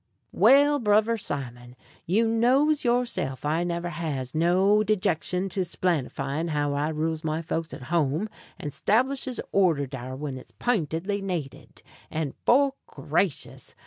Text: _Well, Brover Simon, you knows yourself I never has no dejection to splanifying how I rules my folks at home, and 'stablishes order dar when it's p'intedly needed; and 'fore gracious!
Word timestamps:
_Well, 0.31 0.79
Brover 0.79 1.15
Simon, 1.21 1.75
you 2.07 2.25
knows 2.25 2.83
yourself 2.83 3.45
I 3.45 3.63
never 3.63 3.89
has 3.89 4.33
no 4.33 4.81
dejection 4.83 5.47
to 5.49 5.59
splanifying 5.59 6.49
how 6.49 6.73
I 6.73 6.89
rules 6.89 7.23
my 7.23 7.43
folks 7.43 7.71
at 7.71 7.83
home, 7.83 8.27
and 8.59 8.71
'stablishes 8.71 9.39
order 9.51 9.85
dar 9.85 10.15
when 10.15 10.39
it's 10.39 10.53
p'intedly 10.53 11.21
needed; 11.21 11.83
and 12.09 12.33
'fore 12.47 12.73
gracious! 12.87 13.75